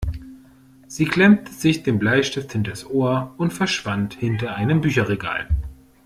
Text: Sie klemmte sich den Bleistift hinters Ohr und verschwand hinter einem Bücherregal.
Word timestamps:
Sie 0.87 1.05
klemmte 1.05 1.53
sich 1.53 1.83
den 1.83 1.99
Bleistift 1.99 2.53
hinters 2.53 2.89
Ohr 2.89 3.35
und 3.37 3.53
verschwand 3.53 4.15
hinter 4.15 4.55
einem 4.55 4.81
Bücherregal. 4.81 5.47